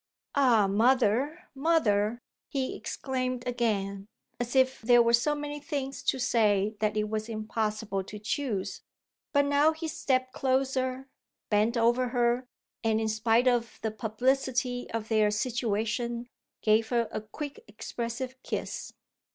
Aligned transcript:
"Ah 0.33 0.65
mother, 0.65 1.47
mother!" 1.53 2.17
he 2.49 2.75
exclaimed 2.75 3.45
again 3.47 4.07
as 4.39 4.55
if 4.55 4.81
there 4.81 4.99
were 4.99 5.13
so 5.13 5.35
many 5.35 5.59
things 5.59 6.01
to 6.01 6.17
say 6.17 6.75
that 6.79 6.97
it 6.97 7.07
was 7.07 7.29
impossible 7.29 8.03
to 8.05 8.17
choose. 8.17 8.81
But 9.31 9.45
now 9.45 9.73
he 9.73 9.87
stepped 9.87 10.33
closer, 10.33 11.07
bent 11.51 11.77
over 11.77 12.07
her 12.07 12.47
and 12.83 12.99
in 12.99 13.09
spite 13.09 13.47
of 13.47 13.77
the 13.83 13.91
publicity 13.91 14.89
of 14.89 15.07
their 15.07 15.29
situation 15.29 16.25
gave 16.63 16.89
her 16.89 17.07
a 17.11 17.21
quick 17.21 17.63
expressive 17.67 18.33
kiss. 18.41 18.93